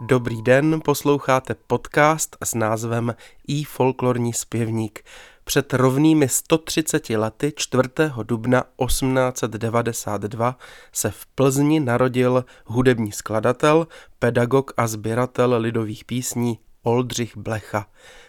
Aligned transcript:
Dobrý 0.00 0.42
den, 0.42 0.80
posloucháte 0.84 1.54
podcast 1.66 2.36
s 2.44 2.54
názvem 2.54 3.14
I 3.48 3.64
folklorní 3.64 4.32
zpěvník. 4.32 5.04
Před 5.44 5.74
rovnými 5.74 6.28
130 6.28 7.10
lety 7.10 7.52
4. 7.56 7.82
dubna 8.22 8.64
1892 8.86 10.58
se 10.92 11.10
v 11.10 11.26
Plzni 11.26 11.80
narodil 11.80 12.44
hudební 12.64 13.12
skladatel, 13.12 13.86
pedagog 14.18 14.72
a 14.76 14.86
sběratel 14.86 15.56
lidových 15.58 16.04
písní 16.04 16.58
Oldřich 16.82 17.36
Blecha. 17.36 17.86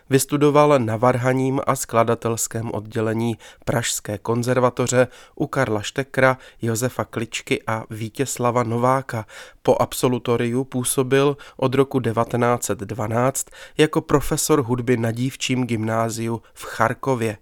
Vystudoval 0.09 0.79
na 0.79 0.97
varhaním 0.97 1.61
a 1.67 1.75
skladatelském 1.75 2.71
oddělení 2.71 3.37
Pražské 3.65 4.17
konzervatoře 4.17 5.07
u 5.35 5.47
Karla 5.47 5.81
Štekra, 5.81 6.37
Josefa 6.61 7.05
Kličky 7.05 7.63
a 7.67 7.83
Vítěslava 7.89 8.63
Nováka. 8.63 9.25
Po 9.61 9.81
absolutoriu 9.81 10.63
působil 10.63 11.37
od 11.57 11.75
roku 11.75 11.99
1912 11.99 13.47
jako 13.77 14.01
profesor 14.01 14.61
hudby 14.61 14.97
na 14.97 15.11
dívčím 15.11 15.67
gymnáziu 15.67 16.41
v 16.53 16.63
Charkově. 16.65 17.37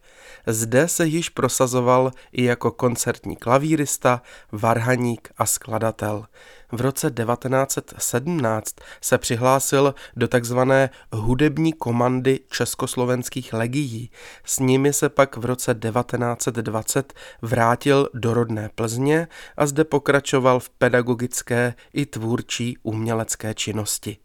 Zde 0.47 0.87
se 0.87 1.05
již 1.05 1.29
prosazoval 1.29 2.11
i 2.31 2.43
jako 2.43 2.71
koncertní 2.71 3.35
klavírista, 3.35 4.21
varhaník 4.51 5.29
a 5.37 5.45
skladatel. 5.45 6.25
V 6.71 6.81
roce 6.81 7.11
1917 7.11 8.75
se 9.01 9.17
přihlásil 9.17 9.95
do 10.15 10.27
takzvané 10.27 10.89
hudební 11.11 11.73
komandy 11.73 12.39
československých 12.55 13.53
legií. 13.53 14.11
S 14.43 14.59
nimi 14.59 14.93
se 14.93 15.09
pak 15.09 15.37
v 15.37 15.45
roce 15.45 15.75
1920 15.75 17.13
vrátil 17.41 18.09
do 18.13 18.33
rodné 18.33 18.69
Plzně 18.75 19.27
a 19.57 19.65
zde 19.65 19.83
pokračoval 19.83 20.59
v 20.59 20.69
pedagogické 20.69 21.73
i 21.93 22.05
tvůrčí 22.05 22.77
umělecké 22.83 23.53
činnosti. 23.53 24.17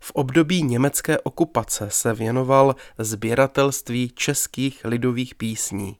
V 0.00 0.10
období 0.10 0.62
německé 0.62 1.18
okupace 1.18 1.86
se 1.90 2.14
věnoval 2.14 2.74
sběratelství 2.98 4.12
českých 4.14 4.80
lidových 4.84 5.34
písní. 5.34 5.96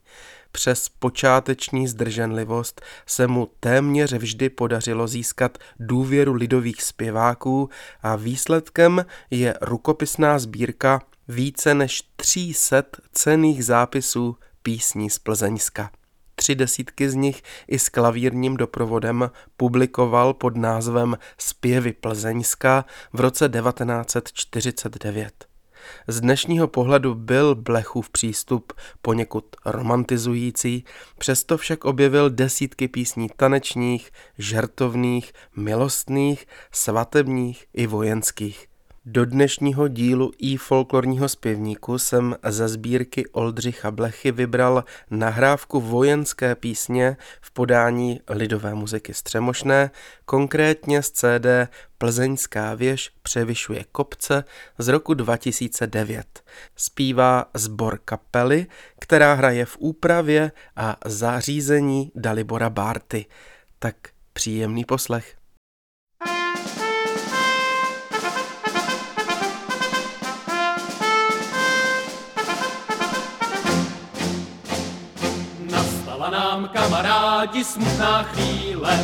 Přes 0.51 0.89
počáteční 0.89 1.87
zdrženlivost 1.87 2.81
se 3.05 3.27
mu 3.27 3.49
téměř 3.59 4.13
vždy 4.13 4.49
podařilo 4.49 5.07
získat 5.07 5.57
důvěru 5.79 6.33
lidových 6.33 6.81
zpěváků 6.81 7.69
a 8.01 8.15
výsledkem 8.15 9.05
je 9.29 9.57
rukopisná 9.61 10.39
sbírka 10.39 11.01
více 11.31 11.73
než 11.73 12.03
300 12.15 12.83
cených 13.11 13.65
zápisů 13.65 14.37
písní 14.63 15.09
z 15.09 15.19
Plzeňska. 15.19 15.91
Tři 16.35 16.55
desítky 16.55 17.09
z 17.09 17.15
nich 17.15 17.43
i 17.67 17.79
s 17.79 17.89
klavírním 17.89 18.57
doprovodem 18.57 19.31
publikoval 19.57 20.33
pod 20.33 20.57
názvem 20.57 21.17
Zpěvy 21.37 21.93
Plzeňska 21.93 22.85
v 23.13 23.19
roce 23.19 23.49
1949. 23.49 25.45
Z 26.07 26.21
dnešního 26.21 26.67
pohledu 26.67 27.15
byl 27.15 27.55
Blechův 27.55 28.09
přístup 28.09 28.73
poněkud 29.01 29.45
romantizující, 29.65 30.85
přesto 31.17 31.57
však 31.57 31.85
objevil 31.85 32.29
desítky 32.29 32.87
písní 32.87 33.29
tanečních, 33.37 34.11
žertovných, 34.37 35.33
milostných, 35.55 36.47
svatebních 36.71 37.65
i 37.73 37.87
vojenských. 37.87 38.70
Do 39.05 39.25
dnešního 39.25 39.87
dílu 39.87 40.31
i 40.37 40.57
folklorního 40.57 41.29
zpěvníku 41.29 41.97
jsem 41.97 42.35
ze 42.47 42.67
sbírky 42.67 43.27
Oldřicha 43.27 43.91
Blechy 43.91 44.31
vybral 44.31 44.83
nahrávku 45.09 45.81
vojenské 45.81 46.55
písně 46.55 47.17
v 47.41 47.51
podání 47.51 48.21
lidové 48.29 48.73
muziky 48.73 49.13
Střemošné, 49.13 49.91
konkrétně 50.25 51.03
z 51.03 51.11
CD 51.11 51.45
Plzeňská 51.97 52.73
věž 52.73 53.11
převyšuje 53.23 53.85
kopce 53.91 54.43
z 54.77 54.87
roku 54.87 55.13
2009. 55.13 56.43
Zpívá 56.75 57.45
sbor 57.53 57.99
kapely, 58.05 58.67
která 58.99 59.33
hraje 59.33 59.65
v 59.65 59.77
úpravě 59.79 60.51
a 60.75 60.97
zařízení 61.05 62.11
Dalibora 62.15 62.69
Bárty. 62.69 63.25
Tak 63.79 63.95
příjemný 64.33 64.85
poslech. 64.85 65.40
Nám 76.61 76.69
kamarádi 76.69 77.63
smutná 77.63 78.23
chvíle, 78.23 78.99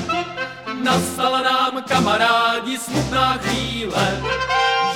nastala 0.83 1.41
nám 1.41 1.83
kamarádi 1.89 2.77
smutná 2.77 3.37
chvíle, 3.37 4.21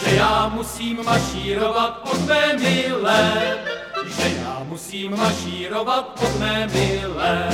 že 0.06 0.16
já 0.16 0.52
musím 0.54 1.06
mašírovat 1.06 2.02
od 2.14 2.26
mé 2.28 2.54
milé, 2.60 3.58
že 4.06 4.36
já 4.46 4.62
musím 4.64 5.18
mašírovat 5.18 6.20
od 6.24 6.40
mé 6.40 6.68
milé. 6.68 7.50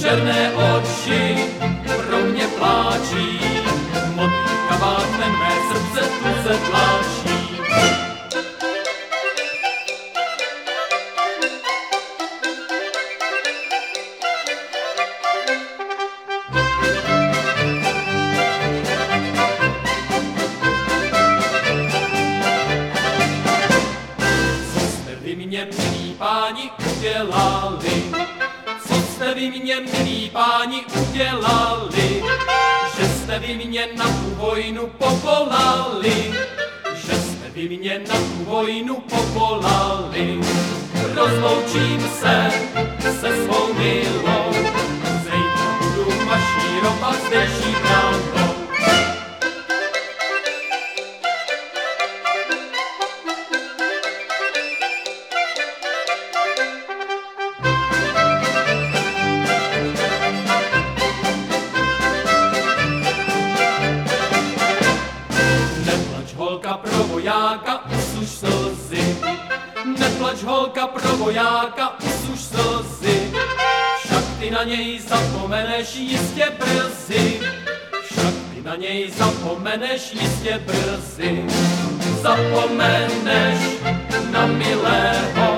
Černé 0.00 0.52
oči 0.54 1.50
pro 2.06 2.18
mě 2.18 2.46
pláčí, 2.46 3.40
modrý 4.14 4.58
kabát 4.68 5.06
ten 5.18 5.32
mé 5.32 5.52
srdce 5.68 6.10
tu 6.22 6.42
se 6.42 6.54
tlačí. 27.26 28.12
vy 29.34 29.50
mě, 29.50 29.76
milí 29.80 30.30
páni, 30.30 30.84
udělali, 31.00 32.22
že 32.96 33.08
jste 33.08 33.38
vy 33.38 33.54
mě 33.54 33.88
na 33.96 34.04
tu 34.04 34.34
vojnu 34.34 34.86
povolali, 34.86 36.34
že 36.94 37.14
jste 37.14 37.50
vy 37.54 37.68
mě 37.68 37.98
na 37.98 38.14
tu 38.14 38.44
vojnu 38.44 38.94
povolali. 38.94 40.40
Rozloučím 41.14 42.00
se 42.20 42.50
se 43.20 43.44
svou 43.44 43.74
milou, 43.74 44.52
zítra 45.22 45.78
budu 45.80 46.24
mašírovat 46.24 47.16
zdejší 47.26 47.74
bránou. 68.16 69.16
vojáka 71.16 71.96
už 72.32 72.40
slzy, 72.40 73.30
však 74.04 74.24
ty 74.40 74.50
na 74.50 74.64
něj 74.64 75.00
zapomeneš 75.00 75.96
jistě 75.96 76.52
brzy. 76.58 77.40
Však 78.04 78.34
ty 78.54 78.62
na 78.62 78.76
něj 78.76 79.10
zapomeneš 79.10 80.12
jistě 80.12 80.62
brzy. 80.66 81.44
Zapomeneš 82.22 83.58
na 84.30 84.46
milého, 84.46 85.57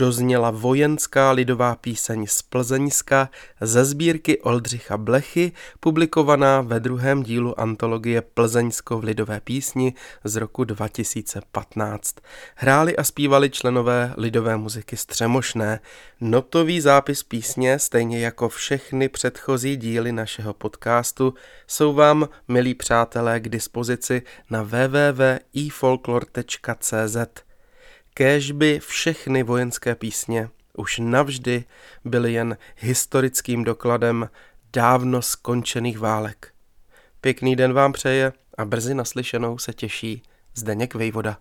dozněla 0.00 0.50
vojenská 0.50 1.30
lidová 1.30 1.76
píseň 1.76 2.26
z 2.26 2.42
Plzeňska 2.42 3.30
ze 3.60 3.84
sbírky 3.84 4.40
Oldřicha 4.40 4.96
Blechy, 4.96 5.52
publikovaná 5.80 6.60
ve 6.60 6.80
druhém 6.80 7.22
dílu 7.22 7.60
antologie 7.60 8.22
Plzeňsko 8.22 8.98
v 8.98 9.04
lidové 9.04 9.40
písni 9.40 9.94
z 10.24 10.36
roku 10.36 10.64
2015. 10.64 12.16
Hráli 12.54 12.96
a 12.96 13.04
zpívali 13.04 13.50
členové 13.50 14.14
lidové 14.16 14.56
muziky 14.56 14.96
Střemošné. 14.96 15.80
Notový 16.20 16.80
zápis 16.80 17.22
písně, 17.22 17.78
stejně 17.78 18.20
jako 18.20 18.48
všechny 18.48 19.08
předchozí 19.08 19.76
díly 19.76 20.12
našeho 20.12 20.54
podcastu, 20.54 21.34
jsou 21.66 21.92
vám, 21.92 22.28
milí 22.48 22.74
přátelé, 22.74 23.40
k 23.40 23.48
dispozici 23.48 24.22
na 24.50 24.62
www.ifolklor.cz. 24.62 27.49
Kéž 28.20 28.52
by 28.52 28.80
všechny 28.80 29.42
vojenské 29.42 29.94
písně 29.94 30.48
už 30.76 30.98
navždy 30.98 31.64
byly 32.04 32.32
jen 32.32 32.56
historickým 32.76 33.64
dokladem 33.64 34.30
dávno 34.72 35.22
skončených 35.22 35.98
válek. 35.98 36.54
Pěkný 37.20 37.56
den 37.56 37.72
vám 37.72 37.92
přeje 37.92 38.32
a 38.58 38.64
brzy 38.64 38.94
naslyšenou 38.94 39.58
se 39.58 39.72
těší 39.72 40.22
Zdeněk 40.54 40.94
Vejvoda. 40.94 41.38